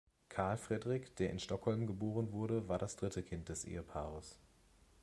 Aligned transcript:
Carl 0.29 0.57
Fredrik, 0.57 1.15
der 1.17 1.29
in 1.29 1.37
Stockholm 1.37 1.85
geboren 1.85 2.31
wurde, 2.31 2.67
war 2.67 2.79
das 2.79 2.95
dritte 2.95 3.21
Kind 3.21 3.49
des 3.49 3.65
Ehepaares. 3.65 4.39